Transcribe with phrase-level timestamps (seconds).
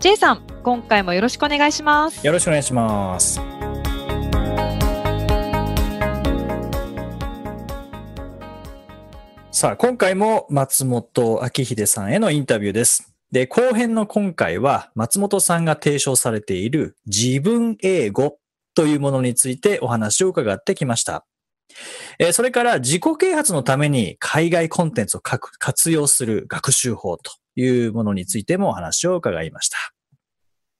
[0.00, 2.24] J さん、今回もよろしくお願いします。
[2.24, 3.40] よろしくお願いします。
[9.50, 13.12] さあ今回も松本明秀さんへのインタビューです。
[13.32, 18.38] で後編の今回は松本さんが提唱されている自分英語
[18.76, 21.26] というものについてお話を伺ってきました。
[22.20, 27.32] えーそれから自己啓発のために海外コンテンツをかく活用する学習法と。
[27.60, 29.76] いうものについてもお話を伺いました。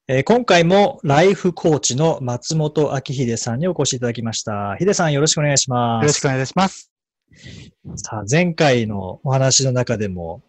[0.06, 4.76] えー今回もライフコーチの松本明秀さんにお越しいただきました。
[4.78, 6.02] 秀さんよろしくお願いします。
[6.02, 6.90] よろしくお願いします。
[7.96, 10.42] さあ、前回のお話の中でも、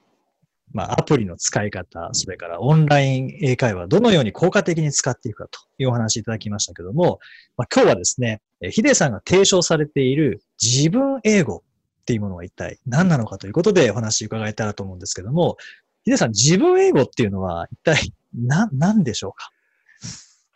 [0.71, 7.19] まあ、アプリの使い方、それからオンライン英会話、どのように効果的に使っていくかというお話いただきましたけども、
[7.57, 11.63] まあ、今日はですね、えヒデさんが提唱されている自分英語
[12.01, 15.57] っていうものは一体何なのかということでお話伺えたらと思うんですけども、
[16.03, 19.49] ヒデさん、自分英語っていうのは一体何、何でしょうか？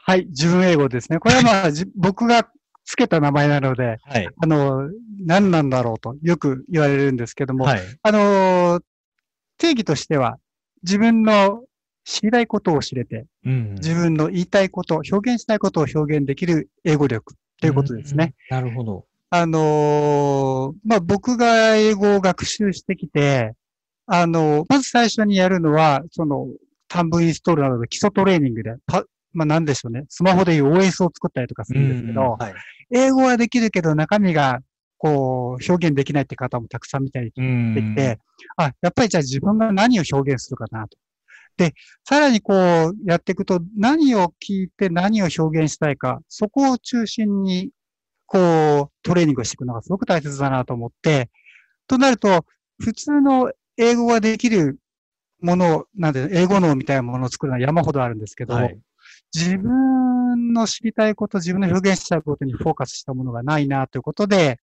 [0.05, 1.19] はい、自分英語ですね。
[1.19, 2.49] これはまあ、 じ僕が
[2.85, 4.27] つけた名前なので、はい。
[4.41, 4.89] あの、
[5.25, 7.81] 何なんだろうとよく言われるんですけども、はい。
[8.01, 8.81] あの、
[9.57, 10.37] 定義としては、
[10.83, 11.63] 自分の
[12.03, 18.35] 知りたいことを知れて、うん自分の言いたいこと、表現したいことを表現できる英語力ということですね。。
[18.51, 19.05] うんなるほど。
[19.29, 23.53] あの、まあ、僕が英語を学習してきて、
[24.05, 26.47] あの、まず最初にやるのは、その、
[26.87, 30.05] 短文インストールなどの基礎トレーニングで、パまあ、なんでしょうね。
[30.09, 32.53] スマホでいう OS を作ったりとかするんですけど、はい。
[32.91, 34.59] 英語はできるけど中身が、
[34.97, 38.19] こう、表現できないって方もたくさん見たりうんできて、
[38.57, 40.97] あ、やっぱりじゃあ自分が何を表現するかなと。
[41.57, 41.73] で、
[42.07, 47.69] さらにこうやっていくと何を聞いて何を表現したいか、そこを中心に
[48.25, 51.29] こうトレーニングをしていくのがすごく大切だなと思って、
[51.87, 52.45] となると、
[52.79, 54.79] 普通の英語ができる
[55.41, 58.79] もの、なんで、英語脳みたいなものを作るのは山ほどあるんですけど、はい。
[59.33, 64.59] 自分の知りたいこと、自分の表現したいことにフォーカスしたものがないなということで、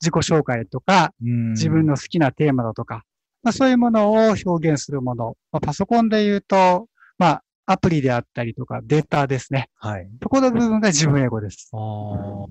[0.00, 3.04] 自己紹介とか、自分の好きなテーマだとか、
[3.42, 5.36] まあ、そういうものを表現するもの。
[5.50, 9.68] まあ、パソコンで言うと、まあ、アプリであったりとか、データですね。
[9.76, 10.08] はい。
[10.22, 11.70] そこの部分が自分英語です。
[11.72, 12.46] あー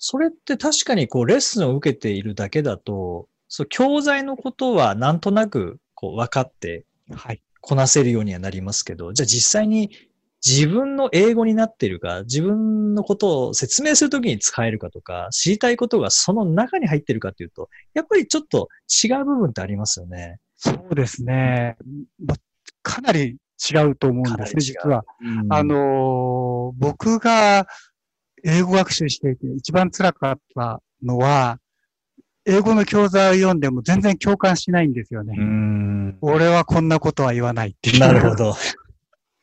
[0.00, 7.42] それって確かにこうレッスンを受けているだけだと、そう教材のことはなんとなくこう分かってはい。
[7.60, 9.90] こなせるようにはなりますけど、じゃあ実際に
[10.44, 18.68] 自分の英語になっているか、自分のことを説明するときに使えるかとか、知りたいことがその中に入ってるかというと、やっぱりちょっと
[19.04, 20.38] 違う部分ってありますよね。
[20.56, 21.76] そうですね。
[22.24, 22.38] まあ
[22.82, 23.36] かなり
[23.70, 25.04] 違うと思うんですね、実は。
[25.20, 27.66] うんあ、のー僕が
[28.44, 31.58] 英語学習していて一番辛かったのは、
[32.48, 35.34] 英語の教材を読んでも全然共感しないんですよね。
[35.38, 36.18] うん。
[36.22, 38.00] 俺はこんなことは言わないっていう。
[38.00, 38.34] なるほ。
[38.34, 38.56] ど。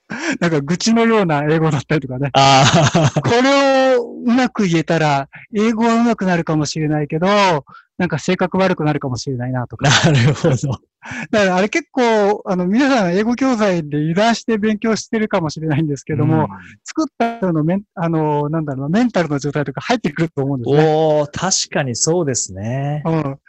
[0.41, 2.31] なんか愚痴のような英語だったりとかね。
[2.33, 7.27] これをうまく言えたら、英語はうまくなるかもしれないけど、
[7.97, 9.89] なんか性格悪くなるかもしれないなとか。
[10.11, 10.56] なるほど。
[11.31, 16.50] だからあれ結構、あの、皆さん英語教材で油断して勉強してるかもしれないんですけども、
[16.83, 20.95] 作った人のメン、あの、なんだろうな、メンタルの状態とか入ってくると思うんですね。
[20.95, 23.03] おお確かにそうですね。
[23.06, 23.39] うん。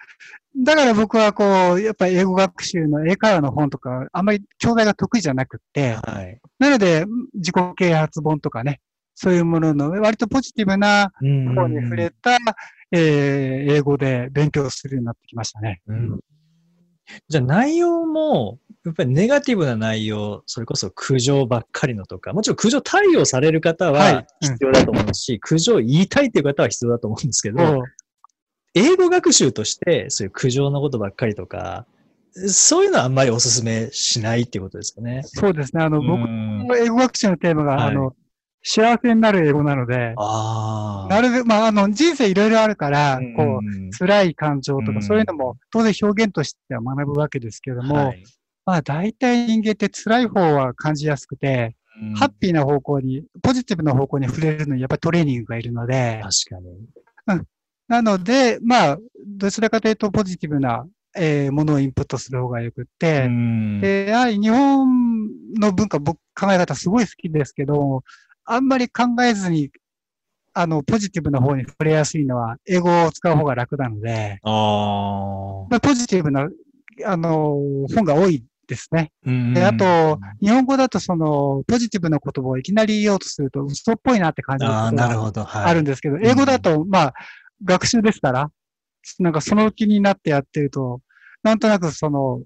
[0.65, 6.41] だから僕はこう、やっぱり英語学習の英会話の本とか、あんまり教材が得意じゃなくって、はい。
[6.59, 8.81] なので、自己啓発本とかね、
[9.15, 12.39] そういうものの割とポジティブなうん方に触れた、
[12.93, 15.83] えー英語で勉強するようになってきましたね。
[15.89, 16.21] うん。
[17.28, 24.27] じゃあ内容も、やっぱりネガティブな内容、それこそ苦情ばっかりのとか、もちろん苦情対応される方ははい。
[24.41, 27.83] 必要だと思うし、苦情を言いたいっていう方は必要だと思うんですけど、
[28.75, 31.87] 英語学習として、そういう苦情のことばっかりとか、
[32.33, 35.22] そういうのはあんまりお勧めしないっていうことですかね。
[35.25, 35.83] そうですね。
[35.83, 36.66] あの、僕うん。
[36.66, 37.95] の英語学習のテーマが、はい。
[37.95, 38.15] あの、
[38.68, 41.09] 幸せになる英語なので、ああ。
[41.09, 48.24] なるべく、まあ、あの、人生いろいろあるから、こうう、辛い感情とうんか、そういうのも当然表現としては学ぶわけですけども、はい。
[48.65, 52.15] まあ、大体人間って辛い方は感じやすくて、うん。
[52.15, 57.47] ハッピーな方向に、ポジティブな方向に触れるのにやっぱりトレーニングがいるので、確かに。
[57.86, 60.84] なので、まあ、どちらかというとポジティブな、
[61.16, 63.80] えーものをインプットする方がよくって、うん。
[63.80, 68.03] で、やはり日本の文化、僕考え方すごい好きですけど、
[68.47, 69.71] あんまり考えずに、
[70.54, 75.66] あの、ポジティブな方に触れやすいのは、英語を使う方が楽なので、ああ。
[75.69, 76.48] まあ、ポジティブな、
[77.04, 77.57] あの、
[77.95, 79.13] 本が多いですね。
[79.25, 85.45] うんで、あと、日本語だとその、ポジティブな言葉をいきなり言おうとすると嘘っぽいなって感じがなるほど。
[85.45, 85.65] はい。
[85.65, 87.15] あるんですけど、英語だと、まあ、
[87.65, 88.51] 学習ですから、
[89.19, 91.01] なんかその気になってやってると、
[91.43, 92.43] なんとなくその、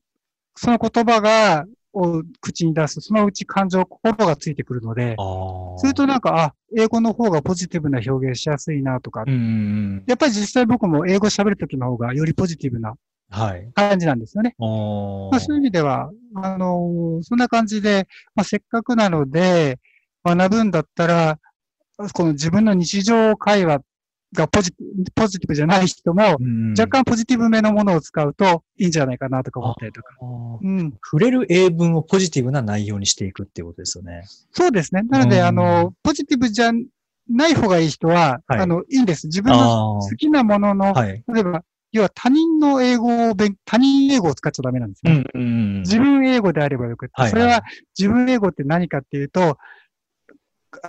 [0.56, 5.78] その言葉が、を口に出す、そのうち感情、心がついてくるので、ああ。
[5.78, 9.25] それとなんか、あ、英語の方がポジティブな表現しやすいなとか。
[9.26, 12.94] やっぱり実際僕も英語喋るときの方がよりポジティブな
[13.31, 13.70] はい。
[13.75, 14.54] 感じなんですよね。
[14.58, 19.78] おまあ、そういう意味では、あのーそんな感じで、まあ、せっかくなので、
[20.25, 21.38] 学ぶんだったら、
[22.14, 23.81] この自分の日常会話
[24.35, 24.73] がポジ
[25.15, 26.37] ポジティブじゃない人も、
[26.79, 30.15] 若干ポジティブめのものを使うといいんじゃないかなとか思ったりとか。
[30.19, 30.59] 干。
[30.62, 30.91] うん。
[31.03, 34.25] 触れる英文をポジティブな内容にしていくっていうことですよね。
[34.53, 35.03] そうですね。
[35.03, 36.73] なので、うんあの、ポジティブじゃ
[37.29, 39.27] ない方がいい人は、はいあの、いいんです。
[39.27, 40.93] 自分のあ好きなものの、あ。
[40.93, 41.25] はい。
[41.33, 45.25] 例えば、要は他人の英語を勉、他人英語を使っちゃダメなんですね。
[45.35, 45.81] うんうんうん。
[45.81, 47.62] 自分英語であればよくって、はいそれは
[47.99, 49.59] 自分英語って何かっていうと、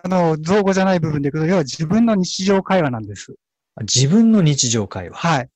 [0.04, 3.36] あの、造語じゃない部分でいくと、要は自分の日常会話なんです。
[3.82, 5.18] 自分の日常会話。
[5.18, 5.50] はい。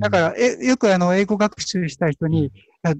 [0.00, 2.52] だからら、え、よくあの、英語学習した人に、い
[2.82, 2.94] や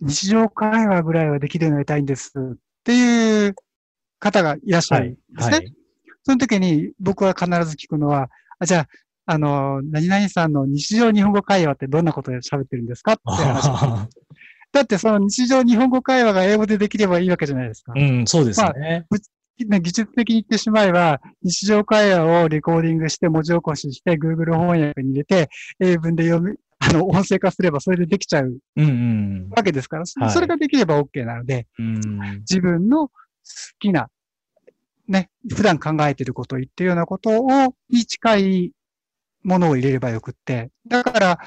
[0.00, 3.54] 日常会話ぐらいはできるようになりたいんですっていう
[4.18, 5.14] 方がいらっしゃはいるん。
[5.14, 5.56] ですね。
[5.56, 5.74] はい。
[6.24, 8.88] その時に僕は必ず聞くのは、あじゃあ、
[9.26, 13.68] あの、何々さんの日常日本語会話ってどんなことで喋ってるんですかって話
[14.72, 17.92] だってその日常日本語会話が英語でできればいいわけじゃないですか。
[17.92, 18.72] ーうん、そうですね。
[18.72, 19.06] ね
[19.64, 25.50] 技術的に言ってしまえば、日常会話をレコーディングして文字起こしして Google 翻訳に入れて、
[25.80, 32.18] 英文で読み、あの、音声化すればそれでできちゃううんうんわけですから、そはいそれができれば OK なので、うん。
[32.40, 33.12] 自分の好
[33.78, 34.08] きな、
[35.08, 38.72] ね、普段考えていることを言ってるようなことを、に近い
[39.42, 40.70] ものを入れればよくって。
[40.86, 41.38] だから、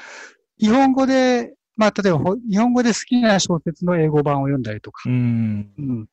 [0.58, 5.70] 日本語で、まあ、例えば、ほ日本語で好きな小説の英語版を読んだりとか、うん。
[5.78, 6.06] うん。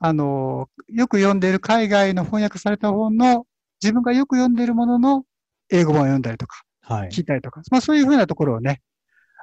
[0.00, 3.46] あの、よく読んでいる海外の翻訳された本の、
[3.82, 5.24] 自分がよく読んでいるものの
[5.70, 7.08] 英語版を読んだりとか、はい。
[7.08, 8.80] 聞いたりとか、まあそういうふうなところをね、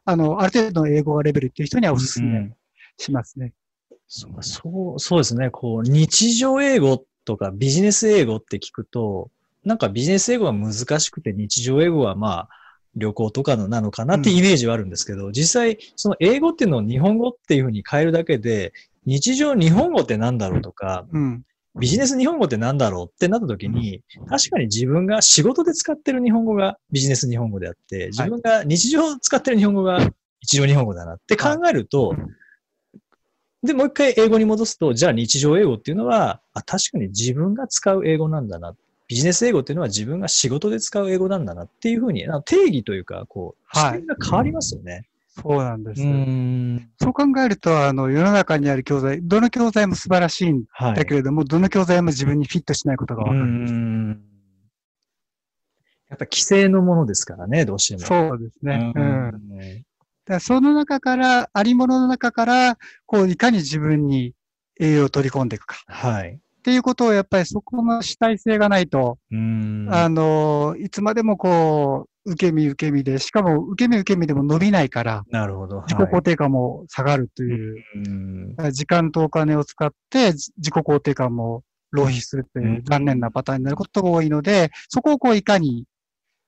[0.06, 2.56] あの、ある程度の英語がレベルっていう人にはおすすめうん
[2.98, 3.54] しますね。
[4.08, 5.50] そうそう、そうですね。
[5.50, 9.30] こう、日常英語とかビジネス英語って聞くと、
[9.64, 12.50] なんかビジネス英語は難しくて日常英語はまあ、
[12.96, 18.74] 旅行とかのなのかなってイメージはあるんですけど、実際、その英語っていうのを日本語っていうふうに変えるだけで、
[19.06, 21.44] 日常日本語ってなんだろうとか、うん。
[21.78, 30.00] ビジネス日本語ってなんだろうってなった時に、確かに自分が仕事で使ってる日本語がビジネス日本語であって、自分が日常使ってる日本語が
[30.42, 32.16] 日常日本語だなって考えると、
[33.62, 38.76] で、もう一回英語に戻すと、じゃあ日常英語っていうのは、あ、確かに自分が使う英語なんだな。
[39.08, 45.08] ビジネス英語っていうのは自分が仕事で使う英語なんだなっていうふうに、定義というか、こう、はい視点が変わりますよね。
[45.42, 46.06] そうなんです。
[46.06, 46.90] ん。
[47.02, 50.96] そう考えると、あの、世の中にある教材、どの教材も素晴らしいんはい。
[50.96, 53.48] だけれども、どの教材も自分にフィットしないことがわかうる。
[53.52, 54.22] ん。
[56.10, 58.00] やっぱ規制のものですからね、どうしても。
[58.00, 58.92] そうですね。
[58.96, 59.84] ううん。
[60.26, 64.34] だその中から、ありものの中から、こう、いかに自分に
[64.80, 65.78] 栄養を取り込んでいくか。
[65.88, 66.40] はい。
[66.66, 69.88] っていうことを、やっぱりそこの主体性がないと、うん。
[69.92, 75.84] あの、いつまでもこう、受け身受け身で、しかも受け身受け身でも伸びないから、なるほど。
[75.88, 77.84] 自己肯定感も下がるという、
[78.58, 78.72] うん。
[78.72, 85.86] 時間とお金を使ってじ自己肯定感も浪費するといううん残念なパターンになることが多いので、そこをこういかに、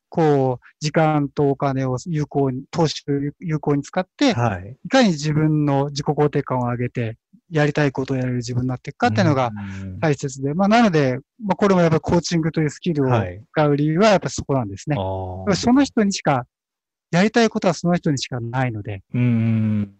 [0.10, 4.78] こう、時間とお金を有効に、投資を有効に使って、はい。
[4.84, 7.18] いかに自分の自己肯定感を上げて、
[7.50, 9.52] やりたいことをやれる自分になっていくかっていうのが
[9.82, 13.42] うん大切で、まあなので、まあこれもやっぱりコーチングというスキルをはい。
[13.52, 14.96] 使う理由はやっぱりそこなんですね。
[14.98, 16.46] あやっあぱりその人にしか、
[17.12, 19.94] やりたいことはその人にしかないので、うん。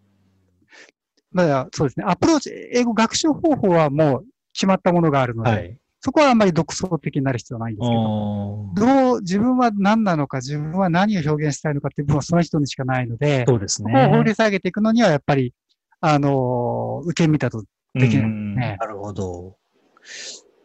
[1.32, 5.78] まあそうですね、アプローチ、英語学習方法はもう決まったものがあるので、はい。
[6.00, 14.24] そこはあんまり独創的になる必要はないんですけど、どう、自分は何なのか、自分は何を表現したいのかっていう部分はその人にしかないので、そうですそこを掘ね。
[14.24, 15.52] り下げていくのにはやっぱり、
[16.00, 17.64] あのー受け身だと
[17.94, 19.56] できないうんねなるほど。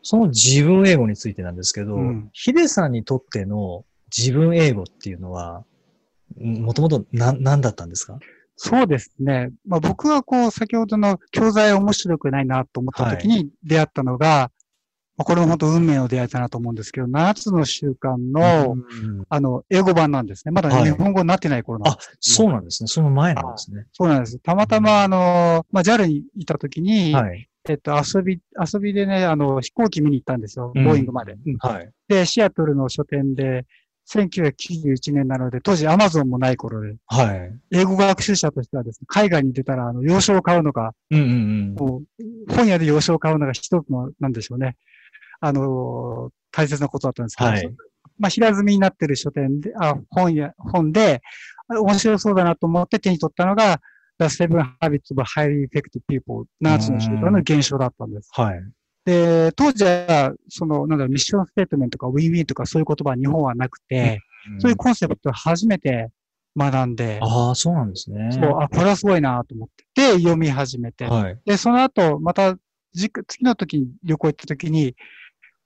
[0.01, 3.85] その自分英語についてなんですけどうん、ヒデさんにとっての
[4.15, 5.63] 自分英語っていうのは、
[6.37, 8.19] もともと何だったんですか？
[8.55, 9.49] そうですね。
[9.65, 14.51] まあ僕はこう、先ほどの教材面白くないなと思った時に出会ったのが、まあ
[15.23, 20.51] これも本当運命の出会いだなと思うんですけど、7つの習慣の、うんあの、英語版なんですね。
[20.51, 22.87] まだはい日本語になってない頃なんあです。、そうなんですね。
[22.87, 23.85] その前なんですね。
[23.91, 24.39] そうなんです。
[24.39, 27.47] たまたまあの、まあ JAL にいた時に、はい。
[27.69, 30.73] えっと、遊び、遊びでね、あの、飛行機見に行ったんですよ。
[30.75, 31.35] うんボーイングまで。
[32.09, 33.65] で、シアトルの書店で、
[34.11, 37.53] 1991年なので、当時アマゾンもない頃で、はい。
[37.71, 42.05] 英語学習者としてはですね、海外に出たら、あの、洋書を買うのが、うんうんうん。
[42.53, 44.75] 本屋で洋書を買うのが一つの、なんでしょうね。
[45.45, 47.75] あの、大切なことだったんですけど、はい
[48.17, 51.21] まあ、平積みになってる書店で、あ、本や、本で、
[51.67, 53.81] あ面白そうだなと思って手に取ったのが、
[54.19, 58.29] The Seven Habits of Highly Effective People、7つの習慣の現象だったんです。
[58.31, 58.61] はい。
[59.03, 64.21] で、当時は、その、なんだミッションステートメントとか、ウィンウィンとかそういう言葉は日本はなくて、
[64.59, 66.09] そういうコンセプトを初めて
[66.55, 68.29] 学んで、ああ、そうなんですね。
[68.31, 71.39] そう、あ、これはすごいなと思って、で、読み始めて、はい。
[71.45, 72.55] で、その後、また、
[72.93, 74.95] じ次の時に旅行行った時に、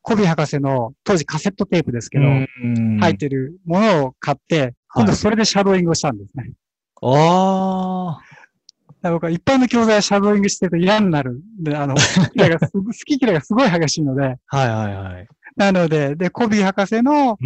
[0.07, 2.29] コビー博士の、当時カセットテープですけど、う
[2.65, 6.53] ん入ってるものを買って、今度それでシャドーイングをしたんですね。
[7.01, 11.99] あだから僕は一般の教材はシャドーイングしてると嫌になるんで、あの、好
[12.29, 14.57] き嫌いがす 好き嫌いがすごい激しいので、あ。
[14.57, 15.27] はいはいはい。
[15.57, 17.37] なので、で、コビー博士の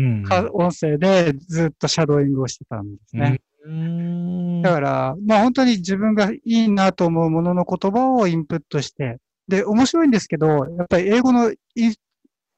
[0.53, 3.41] 音声でずっとシャドーイングをしてたんですね。
[3.65, 11.94] うんだから、まあ本当に自分がいいなと思うものの言葉をインプットして、で、面白いんですけど、やっぱり英語のイン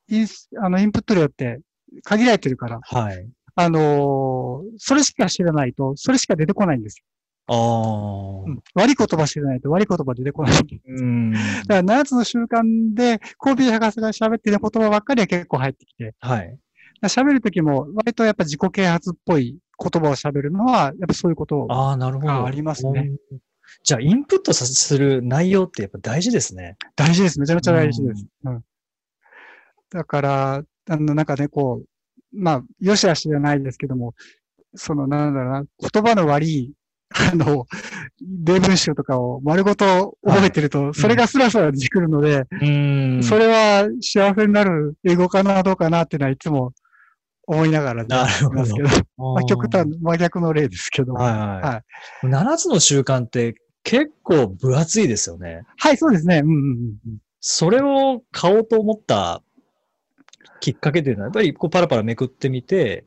[0.09, 1.59] インスあのインプット量って
[2.03, 3.27] 限られてるから、はい。
[3.55, 7.01] あのーそれしか知らないと、それしか出てこないんです
[7.47, 8.43] ああよ。
[8.47, 10.53] うん悪い言葉知らないと悪い言葉出てこない。
[10.53, 11.31] だかうん。
[11.67, 16.57] ら7つの習慣で、コービー博士が喋ってる言葉ばっかりは結構入ってきて、はい。
[17.03, 22.31] 喋るときも割とやっぱ自己啓発っぽい言葉を喋るのは、やっぱそういうことああ、なるほど。
[22.31, 23.39] あありますねうん。
[23.83, 26.77] じゃあ、インプットさする内容ってやっぱ大事ですね。
[26.95, 27.39] 大事です。
[27.39, 28.25] めちゃめちゃ大事です。
[28.45, 28.63] うん
[29.93, 31.87] だから、あの、なんかね、こう、
[32.35, 34.13] まあ、よしあしじゃないですけども、
[34.75, 36.73] その、なんだろうな、言葉の悪い、
[37.15, 37.67] あの、
[38.43, 46.73] 例文集とかを丸ごと覚えてると、それがスラスラ出てくるので、うんそれは幸せになる英語かな、どうかなっていうのはいつも
[47.45, 51.19] 思いながらねなるほどいますけど、まあ、極端、真逆の例ですけども。
[51.19, 51.83] はいはは
[52.23, 52.25] い。
[52.25, 55.61] 7つの習慣って結構分厚いですよね。
[55.77, 56.41] はい、そうですね。
[56.43, 57.17] うんうんうんうん。
[57.41, 59.43] それを買おうと思った
[60.63, 63.03] きっかけというのは、やっぱりこうパラパラめくってみて、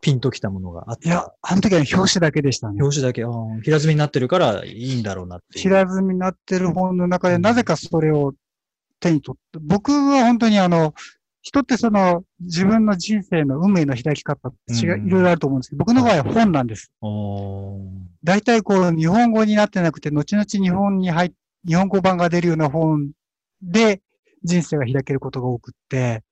[0.00, 1.06] ピンときたものがあった。
[1.06, 2.80] いや、あの時は表紙だけでしたね。
[2.80, 3.22] 表紙だけ、
[3.62, 5.58] 平積みになってるからいいんだろうなって。
[5.58, 8.32] 平積みになってる本の中で、うんなぜかそれを
[8.98, 10.94] 手に取って、僕は本当にあの、
[11.42, 16.90] 人ってその自分の人生の運命の開き方って違う、うんいろいろあると思うんですけど、僕の場合は本なんです。
[18.24, 21.32] 大体こう、日本語になってなくて、後々日本に入っ、
[21.68, 23.10] 日本語版が出るような本
[23.60, 24.00] で
[24.44, 26.29] 人生が開けることが多くって、まあ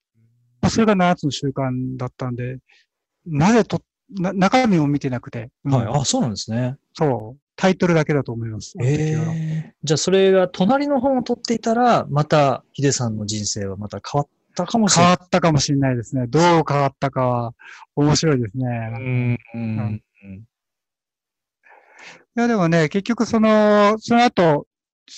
[0.69, 2.59] それが7つの習慣だったんで、
[3.27, 6.01] なぜと、な中身も見てなくて、うんはい。
[6.01, 6.77] あ、そうなんですね。
[6.95, 8.75] そう、タイトルだけだと思います。
[8.81, 15.13] ええじゃあそれが隣の本を取っていたら、またヒデさんの人生はまた変わったかもしれない。
[15.13, 16.27] 変わったかもしれないですね。
[16.27, 17.55] どう変わったかは
[17.95, 18.67] 面白いですね。
[18.95, 20.03] うんうん
[22.37, 24.69] いやでもね、結局その、その後、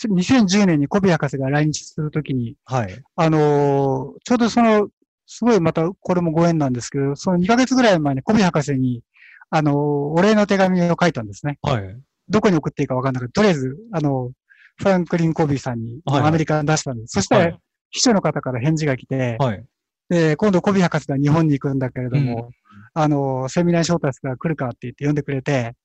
[0.09, 3.03] 2010年にコビ博士が来日するときに、はい。
[3.17, 4.89] あのーちょうどその、
[5.33, 9.03] すごいまたこれもご縁なんですけど、その2ヶ月ぐらい前にコビ博士に、
[9.49, 11.61] あのーお礼の手紙を書いたんですね。
[11.63, 11.97] はい。
[12.29, 14.33] どこに送っていいかわかんなくて、とりあえず、あの、
[14.77, 17.13] フランクリン・コビーさんに、はいはいアメリカに出したんです。
[17.13, 17.59] そしたらはい、
[17.91, 19.65] 秘書の方から返事が来て、はい。
[20.09, 22.51] で、今度コビ博士が日本に行くんだけれども、
[22.93, 25.77] あの、セミナーに招待するから来るかって言って呼んでくれて、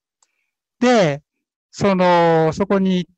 [0.80, 1.22] で、
[1.70, 3.15] その、そこに行って、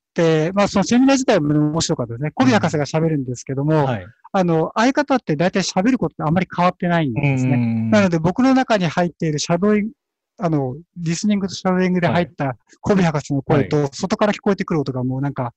[0.53, 2.31] まあそのセミナー自体も面白かったですね。
[2.31, 4.05] コビ博士が喋るんですけども、はい。
[4.31, 7.55] あの、相方って大体喋ることってあんまり変わってないんですね。
[7.55, 9.91] んなので僕の中に入っているシャドーイング、
[10.39, 15.53] あの、リスニングとシャドーイングで入ったコビ博士の声と、外から聞こえてくる音がもうなんか、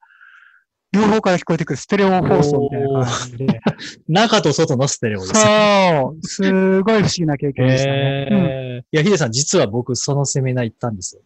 [0.93, 3.61] 両方から聞こえてくるステレオ放送みたいな感じで、
[4.09, 6.01] 中と外のステレオですね。
[6.03, 8.29] そう、すごい不思議な経験でしたね。
[8.31, 11.23] うんえーいや、ヒデさん、実は僕、そのセミナー行ったんですよ。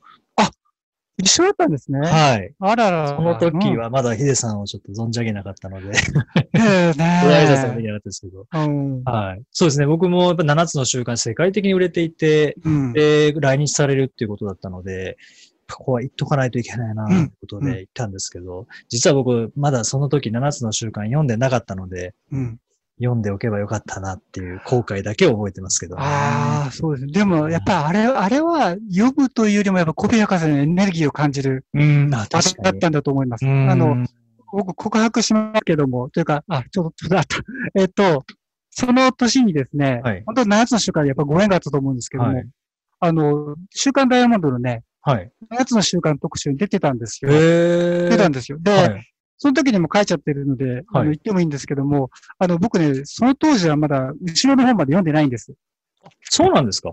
[1.17, 2.01] 一緒だったんですね。
[2.01, 2.55] はい。
[2.59, 3.09] あらら。
[3.09, 5.91] その時はまだヒデさんをちょっと存じ上げなかったので、う
[6.59, 8.47] ん、ええねご挨拶もできなかったですけど。
[8.53, 9.03] うん。
[9.05, 9.43] はい。
[9.53, 9.87] そうですね。
[9.87, 12.93] 僕もやっぱ7つの習慣世界的に売れていて、うん。
[12.93, 15.17] で、来日されるっていうことだったので、
[15.73, 22.59] ここは言っとかないといけないな、とうんいうことで行ったんですけど、実は僕、まだその時7つの習慣読んでなかったので、うん。
[22.99, 26.03] 読んでおけばよかったなっていう後悔だけを覚えてますけど、ね。
[26.05, 27.13] ああ、そうですね。
[27.13, 32.39] でも、やっぱりあれ、あれは読むというよりも、やっぱコビ博士のエネルギーを感じるうん、だった
[32.89, 33.45] んだと思います。
[33.45, 34.05] うんあの、、
[34.53, 37.37] 僕告白しますけども、というか、あ、ちょっと、ちょっとあった。
[37.81, 38.25] えっと、
[38.71, 42.47] その年にですね、はい本当7つの習慣でやっぱご縁があったと思うんですけども、はい
[43.01, 45.31] あの、週刊ダイヤモンドのね、はい。
[45.53, 47.31] 7つの習慣特集に出てたんですよ。
[47.31, 48.59] へ出たんですよ。
[48.61, 49.14] で、はい。
[49.45, 52.09] その時にも書いちゃってるので、あはいの言ってもいいんですけども、
[52.39, 55.53] あの、僕ね、その当時はまだ後ろの本まで読んでないんです。
[56.23, 56.93] そうなんですか？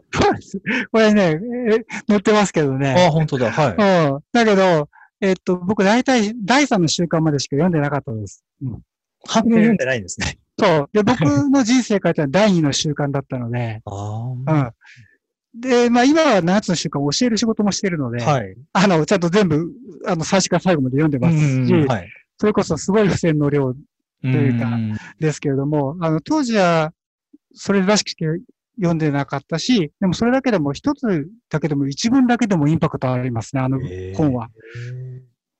[0.91, 1.39] これね、
[1.70, 2.93] えー載ってますけどね。
[3.05, 3.50] ああ、本当だ。
[3.53, 4.12] はい。
[4.12, 4.20] うん。
[4.34, 4.89] だけど、
[5.22, 8.43] えっと、僕大体第3の習慣までしか読んでなかったです。
[8.62, 8.81] うん。
[9.25, 10.39] 半分読んでないんですね。
[10.60, 10.89] そう。
[10.91, 15.62] で、僕の人生書いたのは第2の習慣だったので、 あうん。
[15.62, 18.29] で、まあ今は7つの習慣を教える仕事もしてるので、あ。
[18.29, 18.55] はい。
[18.74, 19.70] あの、ちゃんと全部、
[20.05, 22.10] あの、最初から最後まで読んでますし、うんはい。
[22.41, 23.75] それこそすごい付箋の量
[24.24, 24.67] というか
[25.19, 26.91] ですけれども、あの、当時は、
[27.53, 28.25] それらしくて
[28.77, 33.79] 読んでなかったし、でもそれだけでも一つだけでも一文だけでもインパクトありますね、あの
[34.15, 34.50] 本は。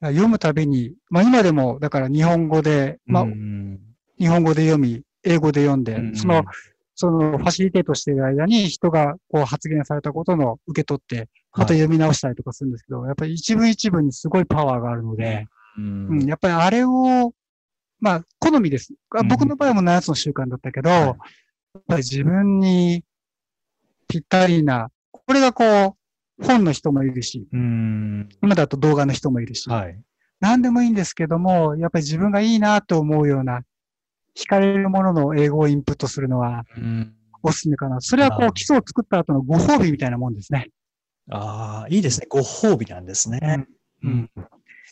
[0.02, 3.80] 読むたびに、まあ今でも、だから日本語で、まあうん。
[4.18, 6.44] 日本語で読み、英語で読んで、うんその、
[6.96, 15.46] そのファシリテートしている間に人がこう発言されたことの受け取って、またはい読み直したりとかするんですけど、やっぱり一文一文にすごいパワーがあるので、
[15.78, 17.34] うんうん、やっぱりあれを、
[18.00, 18.94] まあ、好みです。
[19.30, 21.16] 僕の場合はもう7つの習慣だったけど、はい
[21.74, 23.04] やっぱり自分に
[24.08, 25.96] ぴったりな、これがこ
[26.40, 28.30] う、本の人もいるし、うん。
[28.42, 29.98] 今だと動画の人もいるし、はい。
[30.40, 33.62] 何でもいいんですけども、やっぱり自分がいいなと思うような、
[34.38, 37.14] 惹かれるものの英語をインプットするのはうん
[37.44, 38.02] おすすめかな。
[38.02, 40.70] それはこう、基礎を作った後のご褒美みたいなもんですね。
[41.30, 42.28] ああ、いいですね。
[42.30, 43.68] ご褒美なんですね。
[44.04, 44.30] うんうん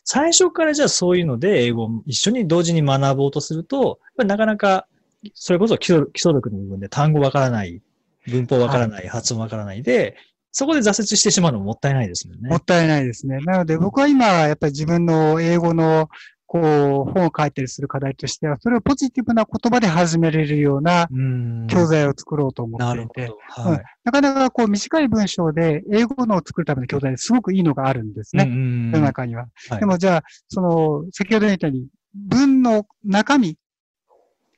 [0.04, 4.88] 最初からじゃあそういうので英語を一緒に同時に学ぼうとすると、なかなか、
[5.34, 7.82] それこそ基礎基礎力の部分で単語わからない、
[8.28, 10.16] 文法わからない、発音わからないで、
[10.52, 12.50] そこで挫折してしまうのももったいないですもんね。
[12.50, 13.38] もったいないですね。
[13.40, 16.10] なので僕は今、やっぱり自分の英語の、
[16.52, 21.68] こう、本を書いたりする課題としては、それをポジティブな言葉で始めれるようなうん。
[21.68, 23.32] 教材を作ろうと思なっていて。
[23.50, 23.84] はい。
[24.04, 28.46] なかなかこう短い文章で英語のを作るための教材ですごくいいのがあるんですね。
[28.46, 28.52] ね
[28.94, 29.46] 世の中には。
[29.70, 33.56] はいでもじゃあ、その、先ほど言ったように、文の中身、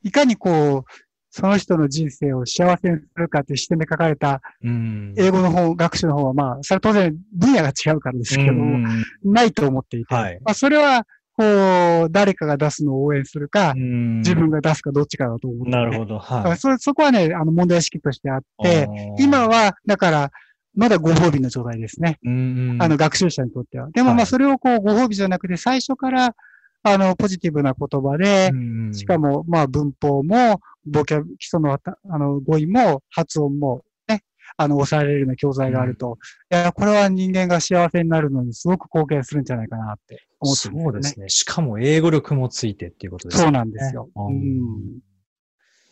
[0.03, 0.91] いかにこう、
[1.29, 5.13] その人の人生を幸せにするかという視点で書かれたうん。
[5.17, 11.05] 英語の本、学習の本は、まあ、それは当然分野が違うからですけども、うんないと思っていて、はいまあ、それは、
[11.37, 14.17] こう、誰かが出すのを応援するか、うん。
[14.19, 16.19] 自分が出すかどっちかだと思って、なるほど。
[16.19, 16.57] はい。
[16.57, 20.31] それそこはね、あの問題意識としてあって、今は、だから、
[20.75, 22.17] まだご褒美の状態ですね。
[22.23, 23.89] うん、あの、学習者にとっては。
[23.91, 24.25] でも、まあ、はい。
[24.25, 26.35] それをこう、ご褒美じゃなくて、最初から、
[26.83, 28.55] あの、ポジティブな言葉で、う
[28.89, 31.79] んしかも、まあ、文法も、ボキャブ、基礎のあ
[32.17, 34.23] の、語彙も、発音も、ね、
[34.57, 36.17] あの、抑えられるような教材があると、
[36.51, 41.29] いや、これは人間が幸せになるのにすごく貢献するんじゃないかなって思ってるんそうですね。
[41.29, 43.43] しかも英語力もついてっていうことですね。
[43.43, 44.09] そうなんですよ。
[44.15, 44.99] ううんん。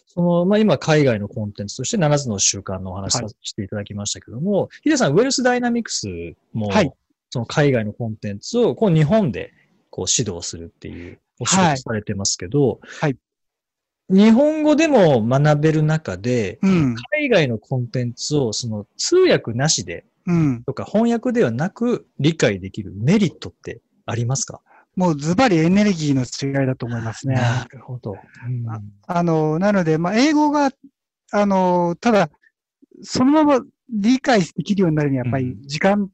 [0.08, 6.08] その、まあ、今、海外のコンテンツとして7つの習慣のお話はいさしていただきましたけども、ヒデさん、ウェルスダイナミクス
[6.54, 6.92] も、はい
[7.32, 9.54] その海外のコンテンツを、こう、日本で、
[9.92, 13.16] こう、指導するっていうお仕はい事されてますけど、はい
[14.12, 16.96] 日本語でも学べる中で、うん。
[17.12, 20.64] 海外のコンテンツを、その、通訳なしで、うん。
[20.64, 24.62] とか翻訳ではなく理解できるメリットってありますか？
[24.96, 27.36] もうズバリエネルギーの違いだと思いますね。
[27.36, 28.16] なるほど。
[28.46, 28.66] うん
[29.08, 30.72] あの、なので、まあ、英語が、
[31.32, 32.30] あの、ただ、
[33.04, 36.10] そのまま理解できるようになるには、やっぱり時間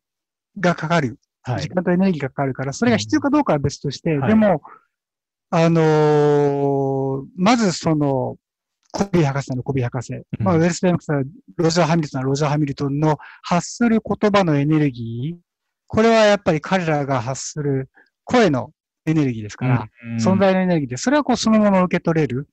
[0.60, 1.20] がかかる。
[1.42, 1.62] はい。
[1.62, 4.62] 時間とエネルギーがかかるから、それが必要かどうかは別として、はいでも、
[5.50, 8.36] あのーまずその、
[8.92, 11.24] コビー博士のコビー博士、まあ、うんウェルスダイナミクスは
[11.58, 15.45] ロジャー・ハミルトンはロジャー・ハミルトンの発する言葉のエネルギー、
[15.96, 17.90] これはやっぱり彼らが発する
[18.26, 18.72] 声の
[19.06, 22.50] エネルギーですから、うん存在のエネルギーで、それはこうそのまま受け取れる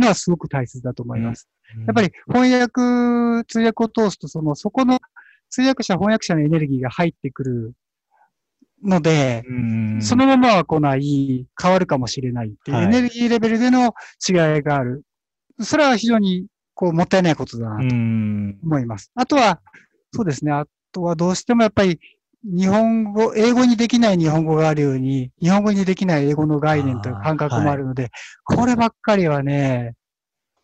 [0.00, 1.48] のはすごく大切だと思います。
[1.86, 4.98] やっぱり翻訳、通訳を通すと、その、そこの
[5.48, 7.72] 通訳者、翻訳者のエネルギーが入ってくる
[8.82, 13.94] ので、うんそのままは来ない、変わるかもしれないっていうはいエネルギーレベルでの
[14.28, 15.02] 違いがある。
[15.60, 19.12] それは非常に、こう、もったいないことだなうとん思います。
[19.14, 19.60] あとは、
[20.12, 20.50] そうですね。
[20.50, 22.00] あとはどうしてもやっぱり、
[22.44, 28.10] 日本語、英語にできない日本語があるように、日本語にできない英語の概念という感覚もあるので、
[28.44, 29.94] こればっかりはね、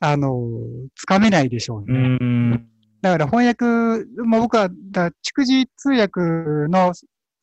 [0.00, 0.40] あの、
[0.96, 2.16] つかめないでしょううね。
[2.16, 2.68] ん
[3.00, 3.64] だから翻訳、
[4.24, 6.20] まあ、僕は、だ蓄字通訳
[6.68, 6.92] の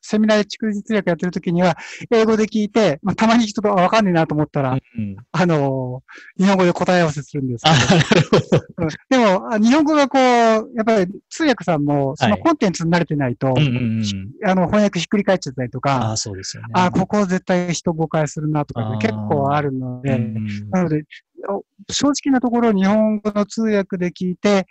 [0.06, 1.76] セミナーで蓄字通訳やってる時には、
[2.10, 6.02] 英語で聞いて、まあ、たまにちょっとあわかんねえなと思ったら、うんあの、
[6.38, 8.64] 日本語で答え合わせするんですけあ、ど、なるほど。
[8.78, 8.88] うん。
[9.10, 14.04] でも、あ日本語がこう、やっぱり通訳さんも、そのはいコンテンツに慣れてないと、うんうんうん
[14.44, 16.68] あの、翻訳ひっくり返っちゃったりとあか、あ、そうですよね。
[16.74, 21.04] あ、ここ絶対人誤解するなとか結構あるので、うんなので、
[21.48, 24.66] お正直なところ日本語の通訳で聞いて、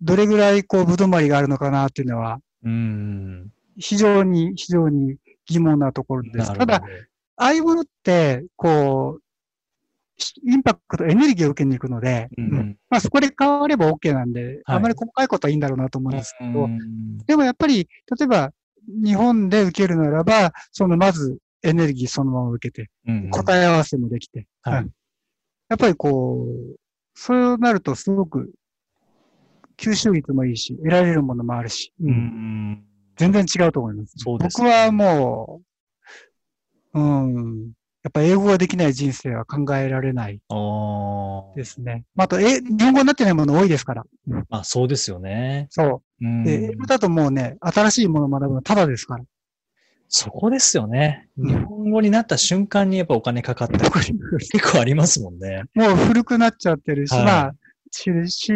[0.00, 3.50] どれぐらいこう、ぶどまりがあるのかなっていうのは、うん。
[3.78, 6.56] 非常に、非常に疑問なところです。
[6.56, 9.24] ただ、ああいうものって、こう、
[10.44, 12.78] インパクト、エネルギーを受けに行くので、うんうん。
[12.88, 14.76] まあそこで変われば OK なんで、はい。
[14.76, 18.52] あまり細かいことはいいんだろうなと思うんですけど、うんでもやっぱり、例えば、
[18.86, 24.82] 日本で受けるならば、そのまずエネルギーそのまま受けて、うん答え合わせもできて、はい。
[24.82, 24.90] うん。
[25.68, 26.76] やっぱりこう、
[27.14, 28.52] そうなるとすごく
[29.76, 32.84] 吸収率もいいし、得られるものもあるし、ううんん
[33.16, 34.14] 全然違うと思います。
[34.16, 35.60] そうです僕はも
[36.94, 37.72] う、うん、
[38.02, 40.40] やっぱ英語ができない人生は考えられない
[41.56, 42.04] ですね。
[42.14, 44.04] まあ、あと、え、日本語になってないもの多いですから。
[44.26, 45.68] まあ、そうですよね。
[45.70, 46.28] そうう。
[46.28, 49.24] んで、英語だともうね、新しいものを学ぶのはただですから。
[50.08, 51.28] そこですよね。
[51.38, 53.90] うん日本語になった瞬間にやっぱお金かかったり
[54.52, 55.64] 結構ありますもんね。
[55.74, 57.54] もう古くなっちゃってるし、はいまあ、
[57.90, 58.52] し、し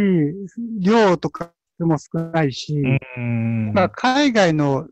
[0.79, 1.53] 量とか
[1.85, 2.75] も少ないし、
[3.17, 4.89] うんまあ、海外の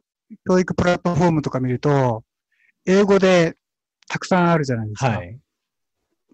[0.48, 2.22] 教育プラットフォームとか見ると、
[2.86, 3.56] 英語で
[4.08, 5.10] たくさんあるじゃないですか。
[5.10, 5.38] はい。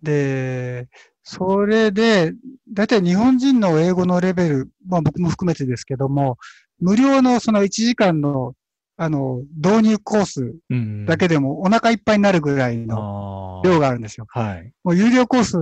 [0.02, 0.88] で、
[1.22, 2.32] それで、
[2.72, 6.38] だいたい日本人の英語のレベル、まあ僕も含めてですけども、
[6.80, 8.54] 無料のその1時間の、
[8.96, 14.26] あの、導入コースうんだけでもお腹いっぱいになるぐらいの量があるんですよ。
[14.28, 14.72] はい。
[14.84, 15.56] もう有料コース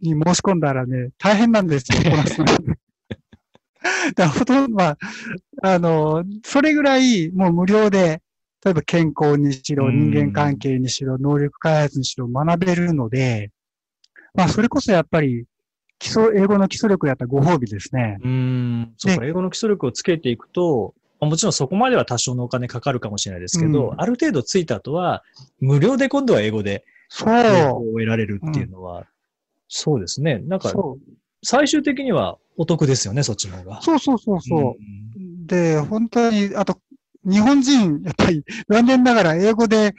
[0.00, 2.46] に申し込んだらね、大変なんですよ、こなすの。
[4.14, 4.98] だほとんど、まあ、
[5.62, 8.22] あの、それぐらいもう無料で、
[8.64, 13.50] 例えば健康にしろ、うん人間関係にしろ、能力開発にしろ学べるので、
[14.34, 15.46] まあ、それこそやっぱり、
[15.98, 18.18] 基礎、英語の基礎力やったらご褒美ですね。
[18.22, 18.94] うん。
[18.98, 25.22] そうか、英語の基礎力をつけていくと、まあもちろんそこまでは多少のお金かかるかもしれないですけど、うんある程度ついた後は、
[25.60, 27.28] 無料で今度は英語でそう。
[27.30, 29.06] を得られるっていうのは、
[29.68, 30.38] そうですね。
[30.40, 30.72] なんか、
[31.46, 33.80] 最終的にはお得ですよね、そっちの方が。
[33.82, 35.20] そうそうそうそう。
[35.22, 36.80] んで、本当に、あと、
[37.24, 39.94] 日本人、やっぱり、残念ながら英語で、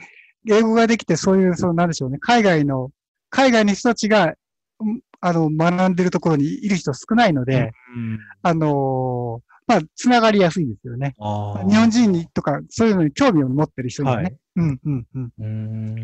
[0.46, 2.90] 英語ができて、そういう、そうなんでしょうね、海外の、
[3.30, 4.34] 海外の人たちが、
[4.80, 11.14] うんあの、学んでるところにいる人少ないので、うんあのーまあ、つながりやすいですよね。
[11.18, 14.22] 日本人にとか、そういうのに興味を持ってる人にはね。
[14.22, 15.32] はいうん、うん、うん。
[15.38, 15.46] う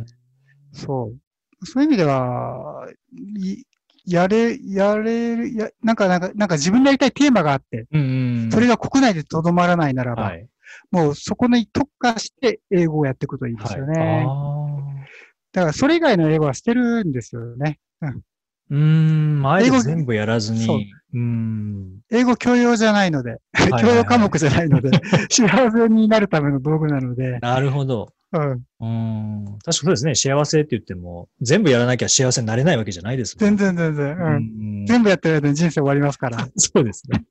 [0.01, 0.07] ん
[0.73, 1.13] そ
[1.63, 1.67] う。
[1.67, 2.87] そういう意味では、
[3.39, 3.63] い
[4.07, 10.47] やれ、やれる、や、なんか、なんか、なんか自分でやりたいテーマがあって、うんそれが国内でとどまらないならば、はい。
[10.91, 13.99] もうそこに特化して英語をやっていくといいですよね。
[13.99, 14.75] はい
[15.53, 17.79] だからそれ以外の英語は捨てるんですよね。
[18.71, 20.93] うーん、あえて英語全部やらずそうに。
[21.15, 22.01] うん。
[22.11, 24.91] 英語教養じゃないので、いはいはい教養科目じゃないので、
[25.31, 28.13] 幸せになるための道具なので、なるほど。
[28.39, 28.87] うん、う
[29.43, 29.45] ん。
[29.45, 30.15] 確かそうですね。
[30.15, 34.39] 幸せって言っても、全部やらなきゃ幸せになれないわけじゃないですもん全然全然、うんう
[34.83, 36.47] ん全部やってる間に人生終わりますから。
[36.57, 37.25] そうですね。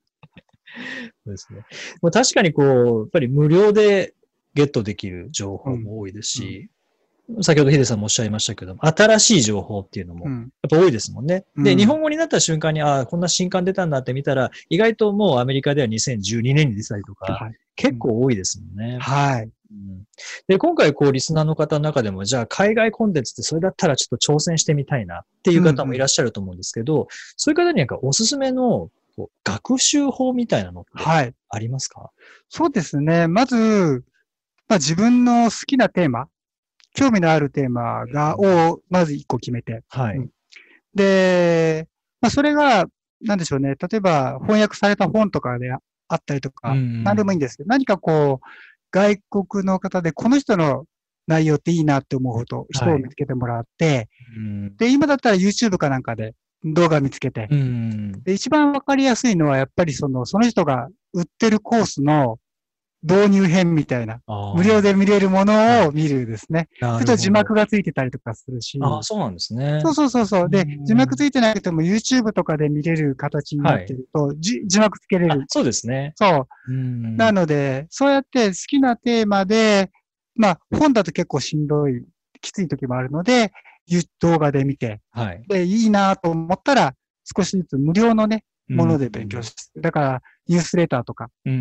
[1.25, 1.59] そうですね。
[2.01, 4.13] もう確かにこう、やっぱり無料で
[4.55, 6.69] ゲットできる情報も多いですし、
[7.41, 11.45] 先ほどヒデさんもおっしゃいましたけど、新しい情報っていうのもやっうん、ぱ多いですもんね。
[11.55, 17.53] で、うん日本語になった瞬間に、ああ、こんな新刊出たんだって見たら、意外ともうアメリカでは2012年に出たりとか、はい。
[17.75, 18.97] 結構多いですもんね。
[18.99, 19.49] はい。
[19.73, 20.03] うん
[20.47, 27.07] で、今回、こう、リスナーの方の中でも、じゃあ、海外コンテンツってそれだったらちょっと挑戦してみたいなっていう方もいらっしゃると思うんですけど、
[27.37, 31.33] そういう方になんかおすすめのこう学習法みたいなのってはい。
[31.49, 32.11] ありますか？
[32.49, 33.27] そうですね。
[33.27, 34.03] まず、
[34.67, 36.27] まあ、自分の好きなテーマ、
[36.93, 39.81] 興味のあるテーマが、を、まず一個決めて。
[39.89, 40.17] はい。
[40.17, 40.29] うん
[40.95, 41.87] で、
[42.21, 42.85] まあ、それが、
[43.19, 43.69] なんでしょうね。
[43.69, 45.79] 例えば、翻訳された本とかであ
[46.15, 48.47] ったりとか、うん何でもいいんですけど、何かこう、
[48.93, 50.85] 外国の方で、この人の
[51.27, 54.77] 内容っていいなって思うこと、人を見つけてもらって、うん。
[54.77, 58.23] で、今だったら YouTube かなんかで動画見つけて、うん。
[58.23, 62.37] で、一番わかりやすいのは、やっぱりその、その人が売ってるコースの
[63.03, 64.21] 導入編みたいな、
[64.55, 66.69] 無料で見れるものを見るですね。
[66.79, 68.79] なるほどそれと字幕がついてたりとかするし。
[68.81, 69.79] ああ、そうなんですね。
[69.81, 70.49] そうそうそうそう。
[70.49, 75.33] でうん、字幕ついてなくても YouTube とかで見れる形になってると、じ字幕つけれる。
[75.33, 76.13] あそうですね。
[76.15, 76.71] そう。
[76.71, 77.17] うん。
[77.17, 79.91] なので、そうやって好きなテーマで、
[80.35, 82.05] まあ、本だと結構しんどい、
[82.41, 83.51] きつい時もあるので、
[83.85, 85.43] ゆ動画で見て、はい。
[85.47, 86.95] で、いいなと思ったら、
[87.35, 91.53] 少しずつ無料のね、もので勉強して、だから、ニュースレターとか、うん。
[91.53, 91.59] うん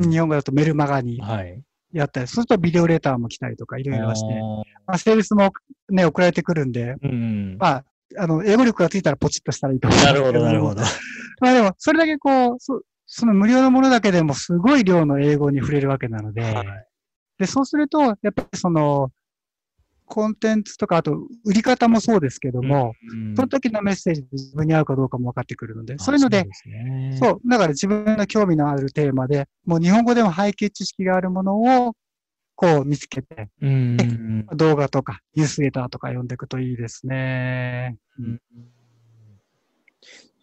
[0.00, 1.62] うん日本語だとメルマガにはい。
[1.92, 4.40] やったり、そうするとビデオレターも来たりとか、いろいろして、
[4.86, 5.52] まあ、セールスも
[5.88, 7.56] ね、送られてくるんで、うんうん。
[7.58, 7.84] まあ、
[8.18, 10.82] あの、英語力がついたらポチッとしたらいいと思うなるほど、なるほど。
[11.40, 16.66] まあでも、それだけこう、そその無料のものだけでもすごい量の英語に触れるわけなので、はい
[17.38, 19.10] で、そうすると、やっぱりその、
[20.06, 26.46] コンテンツとか、あと、売り方もそうですけども、うんその時のメッセージで自分に合うかどうかも分かってくるので、そういうので、
[27.18, 31.94] そう、だから自分の興味のあるテーマで、もう日本語でも背景知識があるものを
[32.56, 34.46] こう見つけて、うん。
[34.52, 37.96] 動画とかニュースレターとか読んでいくといいですね。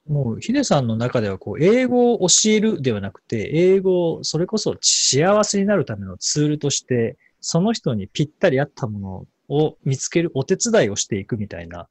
[0.07, 11.87] もう、ヒデさんの中では、こう、英語を教えるではなくて、英語を、それこそ幸せになるためのツールとして、その人にぴったり合ったものを見つけるお手伝いをしていくみたいな、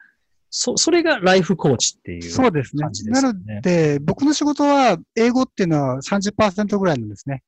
[0.48, 3.04] そ、それがライフコーチっていうそうですね感じ。
[3.04, 3.32] ですね。
[3.32, 7.42] ので、僕の仕事は英語っていうのは30%ぐらいなんですね。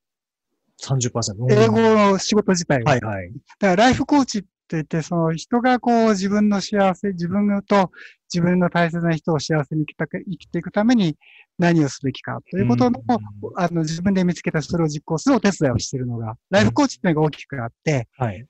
[0.82, 1.34] 30%。
[1.38, 2.92] うん英語の仕事自体は。
[2.92, 3.32] はいはい。
[3.58, 7.90] だからライフコーチって言って、その人がこう自分の幸せ、自分と
[8.32, 11.16] 自分の大切な人を幸せに生きたく生きていくために
[11.58, 18.46] 何をすべきかということの、うんあの自分で見つけたそれを実行するお手伝いをしているのが、ライフコーチっていうのが大きくあって、はい。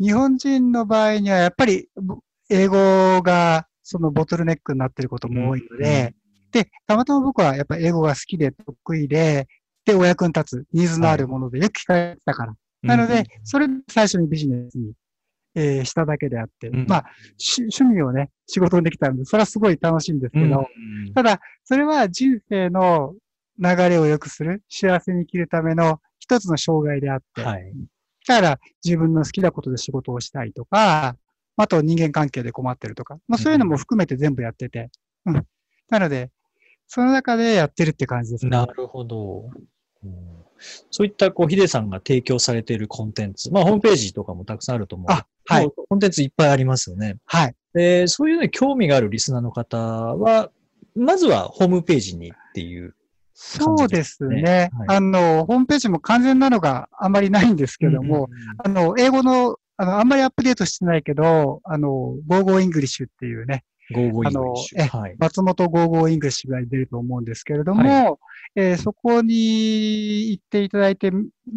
[0.00, 2.18] 日本人の場合にはやっぱりぼ
[2.50, 6.14] 英語がそのボトルネックになっていることも多いので、
[6.52, 9.48] で、たまたま僕はやっぱ英語が好きで得意で、
[9.84, 12.54] で、お役に立つ、ニーズのあるものでよく聞かれてたから。
[12.82, 14.92] なので、それで最初にビジネスに、
[15.54, 16.86] えーしただけであって、うん。
[16.88, 17.04] まあ、
[17.36, 20.66] し趣味をね、仕事にできたんで、それはすごい楽しいんですけうん、ど、
[21.14, 23.14] ただ、それは人生の
[23.58, 27.72] 流れを良くする、幸せに生きるための一つの障害であって、はい。
[28.26, 31.16] だから自分の好きなことで仕事をしたいとか、
[31.56, 34.90] あと人間関係で困ってるとか、まあそういうのも含めて全部やってて、
[35.26, 35.46] うん。
[35.90, 36.30] なので、
[36.86, 38.50] その中でやってるって感じですね。
[38.50, 39.50] なるほど。
[40.04, 40.42] うん
[40.90, 45.12] そういった、こう、ヒデさんが提供されているコンテンツ、まあ、ホームページとかもたくさんあると思う。
[45.12, 45.68] あ、はい。
[45.88, 47.16] コンテンツいっぱいありますよね。
[47.24, 47.54] はい。
[47.74, 50.50] で、そういうのに興味があるリスナーの方は、
[50.94, 52.94] まずはホームページにっていう。
[53.34, 54.42] そうですね。
[54.42, 58.28] ねはいあの、ホームページも完全なのがあんまりないんですけども、
[58.64, 61.88] あの、英語の、あの、あんまりアップデートしてないけど、あの、
[62.26, 64.82] Go Go English っていうね、 Go Go English あの。
[64.82, 65.16] えはい。
[65.18, 68.18] 松本 Go Go English が出ると思うんですけれども、
[68.54, 71.10] えーそこに行っていただいて、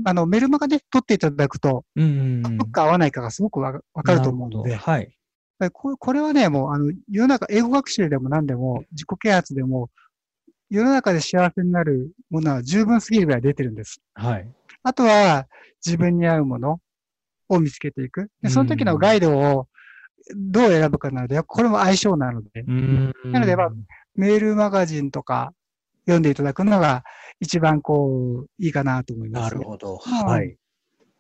[0.06, 5.12] あの、メルマガで取っていただくと、うんうか合わないかがすごくわかると思うのではい。
[5.72, 9.90] ここれはね、もう、あの、世の中、英語学習でも何でも、自己啓発でも、
[10.70, 14.02] 世の中で幸せになるものは十分すぎるぐらい出てるんです。
[14.14, 14.50] はい。
[14.84, 15.48] あとは、
[15.86, 16.80] 自分に合うもの
[17.50, 18.30] を見つけていく。
[18.42, 19.68] でその時のガイドを
[20.36, 23.70] どう選ぶかなので、これも相性なので、なのでまあ
[24.16, 25.54] メールマガジンとか
[26.06, 27.04] 読んでいただくのが
[27.40, 29.62] 一番こう、いいかなと思いまなす、ね。
[29.62, 29.94] るほど。
[29.94, 30.58] うんはい。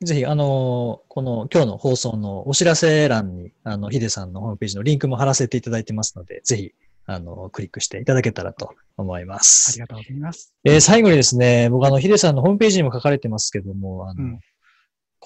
[0.02, 6.72] ぜひ、あの、この今日の放送のお知らせ欄に、あの、ヒデさんのホームページのリンクも貼らせていただいてますので、ぜひ、
[7.08, 9.80] あの、クリックしていただけたらと思いまあすり。
[9.80, 10.54] がとうございます。
[10.64, 14.40] えー最後にですね、僕あの、ヒデさんのホームページにも書かれてますけども、あの、うん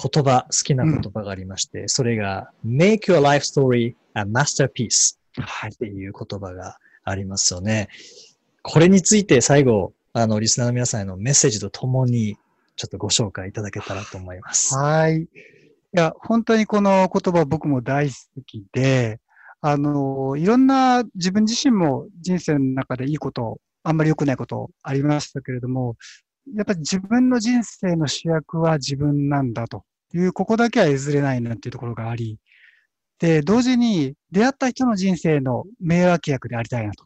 [0.02, 5.76] 言葉、好きな言葉がありまして、それが、make your life story a masterpiece はいっ。
[5.76, 7.90] ていう言葉がありますよね。
[8.62, 12.38] これについて最後、あの、リスナーの皆さんへのメッセージとともに、
[12.78, 14.74] ちょっとご紹介いただけたらと思います。
[14.74, 15.24] はい。
[15.24, 15.28] い
[15.92, 18.16] や、本当にこの言葉僕も大好
[18.46, 19.20] きで、
[19.62, 25.96] あの、いろんな自分自身も人生の中でいいこと、あんまり良くないことありましたけれども、
[26.56, 32.40] やっぱり自分の人生の主役は自分なんだという、ここだけは譲れないなっていうところがあり、
[33.20, 37.06] で、同時に出会った人の人生の迷惑役でありたいなと。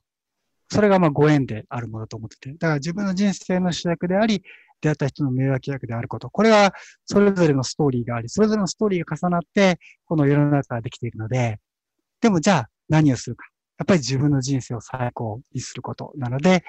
[0.69, 2.51] それがまあご縁であるものだと思ってて。
[2.51, 4.43] だから自分の人生の主役であり、
[4.81, 6.29] 出会った人の迷惑役であること。
[6.29, 6.73] これは
[7.05, 11.59] それぞれのストーリーがあり、それぞれのストーリーが重なって、この世の中ができているので、
[12.23, 13.45] でもじゃあ何をするか。
[13.77, 16.63] やっぱり自分の人生を最高にすることなので、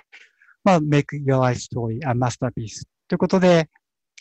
[0.64, 3.70] まあ、make your life story a masterpiece ということで、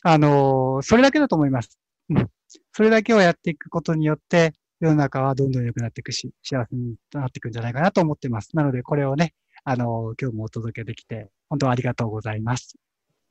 [0.04, 1.80] あのーそれだけだと思います。
[2.10, 2.30] うん。
[2.72, 8.56] それだけをやっていくことによって、世の中はどんどん良くなっていくし、幸せになっていくんじゃないかなと思ってます。
[8.56, 12.76] なので、これをね、あのー今日もお届けできて、本当ありがとうございます。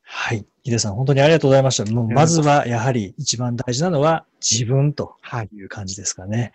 [0.02, 0.44] はい。
[0.64, 1.88] ヒデさん、本当にありがとうございました。
[1.92, 5.48] もうまずは、やはり一番大事なのは自分とはい。
[5.52, 6.52] いう感じですかね。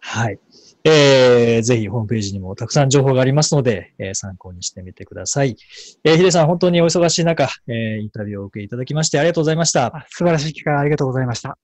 [0.00, 0.38] はい。
[0.82, 5.56] えー、ぜひホームページにもたくさん情報がありますので、えー参考にしてみてください。
[6.04, 9.86] えー、ヒデさん、本当にお忙しい中、えーインタビューをお受けいただきましてありがとうございました。
[9.86, 11.58] あ素晴らしい機会ありがとうございました。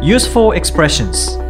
[0.00, 1.47] Useful expressions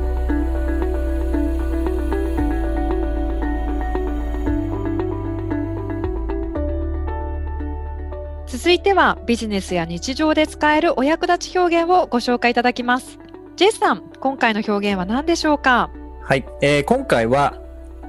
[8.59, 13.21] 続いてはビジネスや日常で使えるお役立ち表現をご紹介いただきます。
[13.55, 15.90] ジェイさん、今回の表現は何でしょうか？
[16.23, 17.55] はい、えー今回は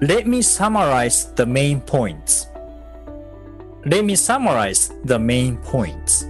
[0.01, 2.49] Let me summarize the main points
[3.85, 6.27] Let me summarize the main points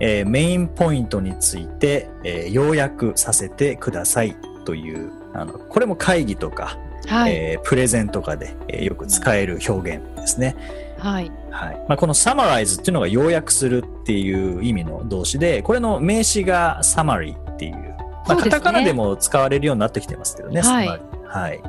[0.00, 7.32] えーメインポイントについて、えー要約させてくださいというあのこれも会議とか、はい。
[7.32, 10.56] えープレゼンとかで、えーよく使える表現ですね。
[10.98, 11.30] はい。
[11.50, 20.88] はいまあ、この summarize っていうのが要約するっていう意味の動詞で、これの名詞が summary っていう、まあ、カタカナでも使われるようになってきてますけどね、はい
[21.26, 21.60] はい。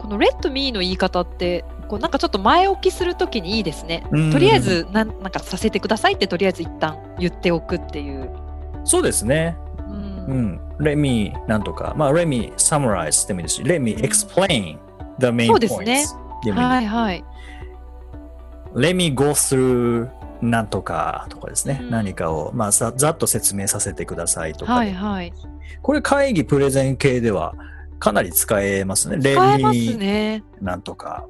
[0.00, 4.06] この let me の言い方って、こうなんかちょっと前置きするときにいいですね。
[4.10, 8.30] うんとりあえずなん、なんかさせてくださいってとりあえず一旦言っておくっていう。
[8.84, 9.56] そうですね。
[9.78, 10.60] うんうん。
[10.80, 14.78] let me なんとか、まあ、let me summarize でもいいですし、let me explain
[15.18, 16.06] the main そう points ですね
[16.44, 17.24] でもいいはいはい。
[18.74, 20.08] Let me go through
[20.42, 21.80] なんとかとかですね。
[21.82, 25.32] うん何かを、まあ、ざざっと説明させてくださいとかで、はいはい。
[25.82, 27.54] これ会議プレゼン系では
[27.98, 29.18] かなり使えますね。
[29.20, 30.44] 使えますね。
[30.60, 31.26] なんとか。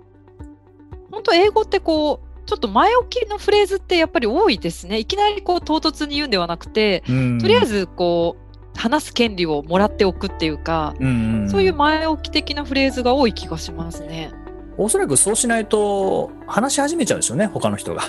[1.10, 4.98] 本当英語ってこう、ちょっと前置きのフレーズってやっぱり多いですね。
[4.98, 14.32] いきなりこう唐突に言うんではなくて、うんとりあえずこう、話す権利をもらっておくっていうか、うそういう前置き的なフレーズが多い気がしますね。
[14.76, 18.02] おそらくそうしないと話し始めちゃうんですよね、他の人が。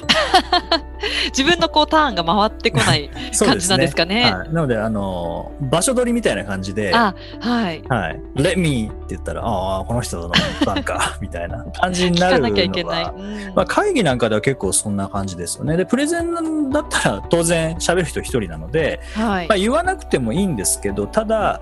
[1.27, 4.23] 自分のこうターンが回ってこない 感じなんですかね。
[4.23, 7.83] はい、なので、あの、場所取りみたいな感じで、あ、はい。
[7.87, 10.31] はい、let me って言ったら、ああ、この人の
[10.65, 13.03] 番か、 みたいな感じになるの聞かなきゃいけない。
[13.03, 15.77] は、うんまあ、会議なんかでは結構そんな感じですよね。
[15.77, 19.57] で、プレゼンだったら当然喋る人一人なので、はいまあ、。
[19.57, 21.61] 言わなくてもいいんですけど、ただ、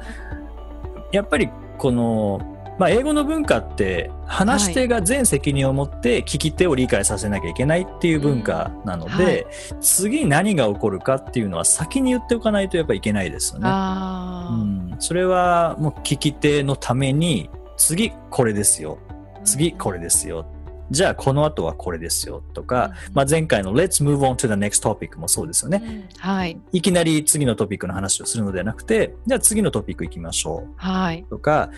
[1.12, 9.46] やっぱりこの、まあ、英語の文化って話し手が全責任を持って聞き手を理解させなきゃいけないっていう文化なので、うんはい。
[9.82, 13.70] 次何が起こるかっていうのは先に言っておかないとやっぱいけないですよね。
[13.70, 18.98] うん、それはもう聞き手のために次これですよ。
[19.44, 20.46] 次これですよ
[20.94, 25.82] じゃあこの後はこれですよとか、うんまあ、前回の Let's move on to the next topic もそうですよね。
[25.84, 26.58] うんはい。
[26.72, 31.26] いきなり次のトピックの話をするのではなくて、じゃあ次のトピック行きましょはい。
[31.28, 31.72] うとか、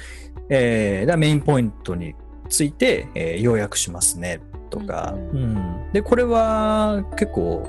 [0.49, 2.13] えー、メインポイントに
[2.49, 7.67] ついて、えー要約しますねとか、ううんで、これは結構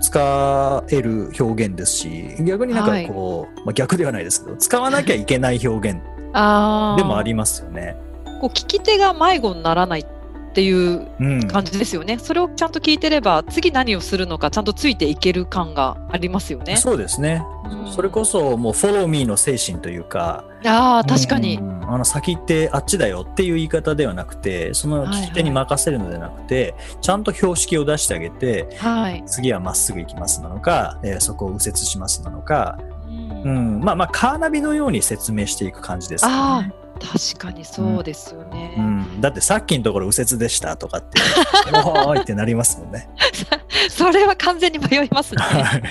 [0.00, 6.00] 使える表現ですし、逆になんかこう、まあ、逆ではないですけど、使わなきゃいけない表現
[6.34, 6.96] ああ。
[6.96, 7.96] でもありますよね。
[8.40, 10.06] こう聞き手が迷子にならないっ
[10.52, 11.48] ていううん。
[11.48, 12.18] 感じですよね。
[12.18, 16.76] それをちゃんと聞いてれば、次何をするのかちゃんとついていける感がありますよね。
[16.76, 17.42] そうですね。
[17.64, 21.58] うんそれこそもう follow me の精神というか、ああ、確かに。
[21.58, 29.24] うんあの先行ってあっちだよっていう言い方ではなくて、その聞き手に任せるのではなくて、ちゃんと標識を出してあげて、はい。
[29.26, 36.30] 次はまっすぐ行きますなのか、えーそこを右折しますなのか、うんうん、まあまあカーナビのように説明していく感じですね。
[36.32, 38.74] あ、確かにそうですよね。
[38.76, 41.20] うん、だってさっきのところ右折でしたとかって、
[41.72, 43.08] おーいってなりますもんね。
[43.88, 45.42] それは完全に迷いますね。
[45.42, 45.82] はい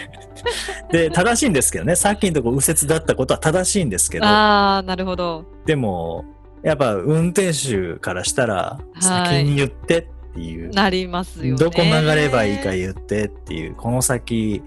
[0.92, 5.46] で、正しいんですけどね、さっきのところ右折だったことは正しいんですけど、ああ、なるほど。
[5.66, 6.26] でも、
[6.64, 11.60] やっぱ運転手からしたら、い先に言ってっていう、なりますよね。
[11.60, 14.64] どこ曲がればいいか言ってっていう、この先、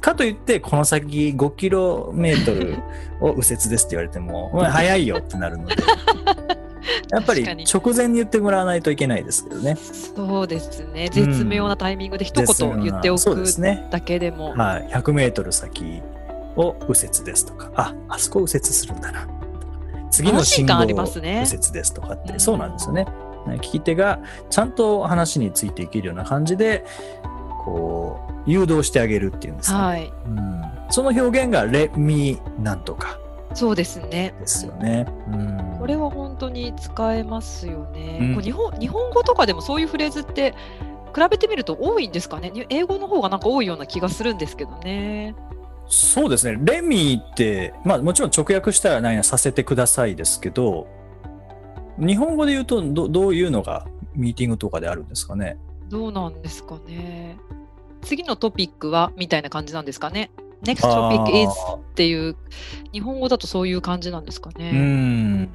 [0.00, 2.78] かといって、この先5キロメートル
[3.20, 5.74] を右折ですって言われても、お前早いよってなるので、
[7.10, 9.76] やっぱり直前に言ってもらわないといけないですけどね。
[9.76, 11.08] そうですね。
[11.12, 13.86] 絶妙なタイミングで一言言っておくですね。
[13.90, 14.54] だけでも。
[14.54, 14.88] はい。
[14.92, 16.02] 100メートル先
[16.56, 19.26] を右折ですとか、あ、あそこ右折するんだな。
[20.10, 23.06] 次の信号安心感あり右折ですとかって、うんそうなんですよね。
[23.46, 26.84] 聞き手がちゃんと話についていけるような感じで、
[27.66, 30.12] こう、誘導してあげるっていうんですか、はい。
[30.24, 30.62] うん。
[30.88, 33.18] その表現が let me なんとか
[33.54, 34.34] そうですね。
[34.38, 35.06] ですよね。
[35.28, 35.76] うん。
[35.80, 38.18] これは本当に使えますよね。
[38.20, 40.54] うんこう日本日本語とかでもそういうフレーズって
[41.14, 42.50] 比べてみると多いんですかね。
[42.50, 45.34] に英語の方がなんか多いような気がするんですけどね。
[45.88, 46.58] そうですね。
[46.62, 50.86] レミって、まあもちろん直訳したら何やさせてくださいですけど、
[51.98, 55.58] 日本語で言うとどどういうのがミーティングとかであるんですかね。
[55.88, 57.38] どうなんですかね。
[58.02, 60.30] 次のトピックはみたいな感じなんですかね。
[60.62, 62.36] Next topic is っていう
[62.92, 64.70] 日本語だとそういう感じなんですかうね。
[64.72, 65.50] ん。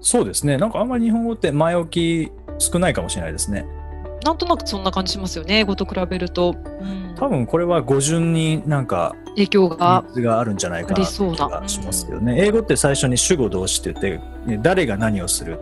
[0.00, 0.56] そうですね。
[0.56, 1.88] なんかあんまり日本語って前置
[2.28, 3.66] き少ないかもしれないですね。
[4.24, 5.60] なんとなくそんな感じしますよね。
[5.60, 6.54] 英語と比べると。
[6.80, 10.04] うん多分これは語順になんか影響が
[10.38, 12.40] あるんじゃないかなという気ありそうながしますけどね。
[12.40, 15.58] 英語って最初に主語動詞って言って、ね誰が何をする、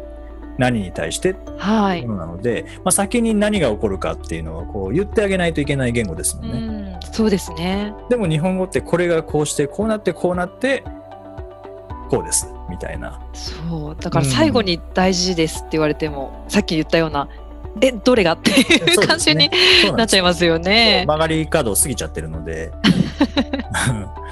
[0.58, 1.36] 何に対して？
[1.58, 6.92] はいなので、まあ、先に何が起こるかっていうのをこう言ってあげないといけない言語ですもんうね。
[6.92, 7.92] ん、そうですね。
[8.08, 10.84] でも日本語ってこれがこうして、こうなって、こうなって、
[12.08, 13.20] こうです、みたいな。
[13.32, 13.96] そう。
[14.00, 17.28] だから最後に大事ですって言われても、さっき言ったような、
[17.82, 18.32] え、どれが？
[18.32, 19.50] っていう感じに
[19.96, 21.04] なっちゃいますよね。
[21.06, 22.72] 曲がり角を過ぎちゃってるので、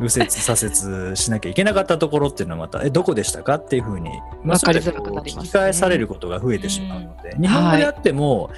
[0.00, 4.10] 右折左折しなきゃいけなかったところっていうのはまた、え、どこでしたかっていうふうに、
[4.44, 8.50] まりづらくそれで聞き返されることが増えてしまうので、日本語であっても、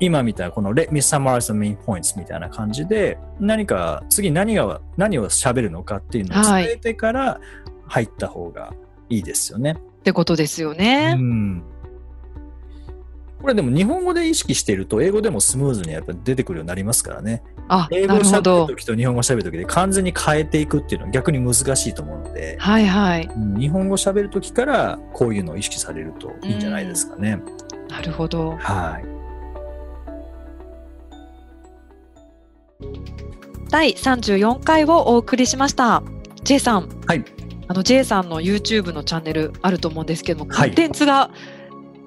[0.00, 7.40] 今みたいなこの Let me summarize the main points みたいな感じで、何か、次何が、何を喋るのかっていうのを伝えてから
[7.86, 8.72] 入った方が
[9.08, 9.72] いいですよね。
[9.72, 11.16] ってことですよね。
[11.18, 11.62] うん。
[13.40, 17.42] これでも日本語で意識していると、英語でもスムーズにやっぱ出てくるようになりますからね。
[17.68, 18.76] あ、英語を喋ると。
[18.76, 23.30] きと日本語を喋るときで完全に変えていくっていうのは逆に難しいと思うので、はいはい。
[23.32, 27.40] うん日本語を喋るときからこういうのを意識されるといいんじゃないですかね。
[27.88, 28.56] なるほど。
[28.56, 29.18] はい。
[33.70, 36.02] 第34回をお送りしました。
[36.42, 36.88] J さん。
[37.06, 37.24] はい。
[37.68, 41.30] あの J さんの YouTube のチャンネルあると思うんですけども、はいコンテンツが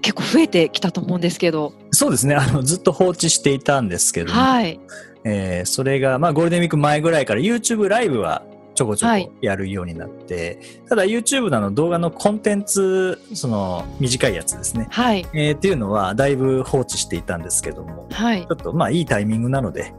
[0.02, 2.36] 結構増えてきたと思うんですけど、そうですね。
[2.36, 4.80] あの、ずっと放置していたんですけども、はい。
[5.24, 8.42] えーそれが、まあ、ゴールデンウィーク前ぐらいから YouTube ライブは
[8.74, 14.88] ちょこちょはいこやるようになって、ただ YouTube のあの動画のコンテンツ、その短いやつですね。
[14.90, 15.26] はい。
[15.34, 18.48] えーっていうのはだいぶ放置していたんですけども、はいち。
[18.50, 19.94] ょっとまあいいタイミングなので、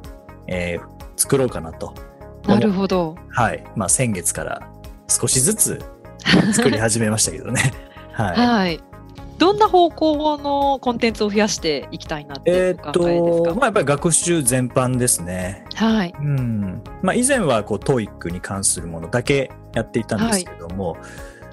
[0.48, 1.94] えー作ろうかなと。
[2.48, 3.14] なるほど。
[3.28, 3.62] はい。
[3.76, 4.68] まあ先月から
[5.08, 5.80] 少しずつ
[6.52, 7.72] 作り始めましたけどね。
[8.12, 8.36] はい。
[8.36, 8.80] はい。
[9.42, 15.64] どんな方向のコンテンツを増やしていきたいなってえーっいうお考えですと、か、まあやっぱり学習全般ですね。
[15.74, 16.14] はい。
[16.16, 16.80] うん。
[17.02, 20.96] まあ以前はこう TOEIC に関するものだけやっていたんですけども、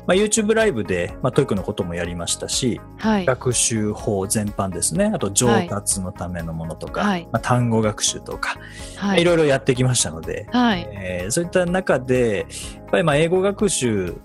[0.06, 3.26] まあ YouTube ライブで、まあ、TOEIC のこともやりましたし、はい。
[3.26, 5.12] 学習法全般ですね。
[5.12, 8.60] あと上達のためのものとか、はいまあ、単語学習とか、
[8.98, 9.18] はい。
[9.18, 10.88] いろいろやってきましたので、はい。
[10.92, 14.16] えーそういった中で、やっぱりまあ英語学習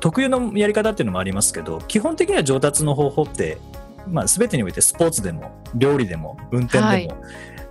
[0.00, 3.58] 特有のやり方っていうのもありますけど、基本的には上達の方法って、
[4.08, 7.08] まあ、全てにおいてスポーツでも料理でも運転でも、はい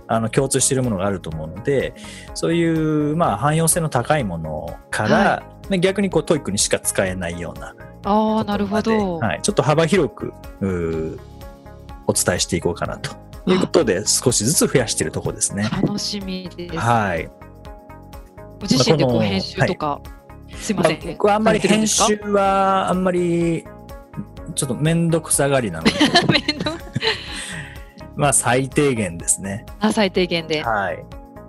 [0.06, 1.94] あの共通しているものがあると思うので
[2.34, 9.16] そういうまあ汎用性の高いものから、ね逆にこう TOEIC にしか使えないようなああ、なるほど。
[9.16, 10.34] はい、ちょっと幅広く
[12.06, 15.68] お伝えしていこうかなということで少しずつ増やしているところですね。
[15.70, 16.76] 楽しみです。
[16.76, 17.30] はい。
[18.60, 20.00] ご自身でこう編集とか、
[20.58, 20.98] すいません。
[20.98, 23.64] まあ僕はあんまり編集はあんまり
[24.54, 25.92] ちょっと面倒くさがりなので
[28.16, 29.66] まあ最低限ですね。
[29.80, 30.62] あ最低限で。
[30.62, 31.04] はい。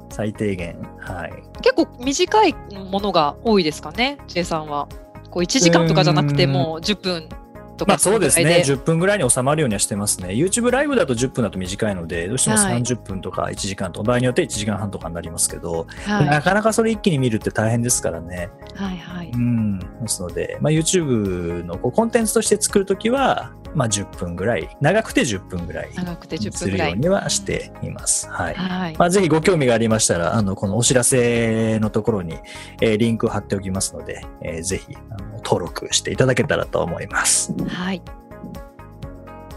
[0.10, 0.78] 最低限。
[1.00, 1.34] はい。
[1.62, 2.56] 結構短い
[2.90, 4.88] ものが多いですかね、J さんは。
[5.30, 7.30] こう1時間とかじゃなくてもう10分
[7.78, 8.44] とかまあそうですね。
[8.44, 10.30] そのぐらい10分ぐらいに収まるようにはしてますね。
[10.30, 18.50] YouTube ライブだと10分だと短いので、どうしてもはい30分とか1時間とか、場合によって1時間半とかになりますけど、はいなかなかそれ一気に見るって大変ですからね。
[18.76, 19.32] はいはい。
[19.32, 19.80] うん。
[19.80, 26.70] ですので、まあ、YouTube のこうコンテンツとして作るときは、まあ10分ぐらい、長くて10分ぐらい長くて10す。
[26.70, 28.30] るようにはしています。
[28.30, 28.56] はい。
[28.56, 28.96] はい。
[28.98, 32.38] まあ、ぜひご興味がありましたら、あの、このお知らせのところに、
[32.82, 37.54] えーリンクを貼っておきますので、えーぜひあの登録していただけたらと思います。
[37.68, 38.02] はい。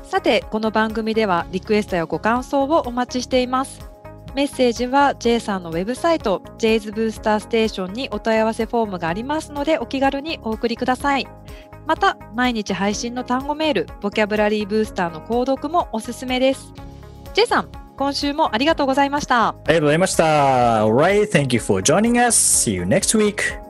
[0.02, 3.88] さて、この番組ではリクエストやご感想をお待ちしています。
[4.34, 11.26] メッセージは J さんのウェブサイト J's Booster Station にお問い合わせフォームがありますのでお気軽にお送りください。
[11.88, 16.74] また、毎日配信の単語メール、ボキャブラリーブースターの購読もおすすめです。
[17.32, 19.48] J さん、今週もありがとうございました。
[19.48, 20.84] ありがとうございました。
[20.84, 22.36] Alright, thank you for joining us.
[22.36, 23.67] See you next week.